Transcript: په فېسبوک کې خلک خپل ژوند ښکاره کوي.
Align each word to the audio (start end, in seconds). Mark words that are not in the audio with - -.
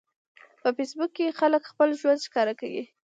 په 0.61 0.69
فېسبوک 0.75 1.11
کې 1.17 1.35
خلک 1.39 1.63
خپل 1.71 1.89
ژوند 1.99 2.25
ښکاره 2.27 2.53
کوي. 2.61 2.83